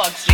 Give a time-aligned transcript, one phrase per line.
[0.00, 0.29] fucks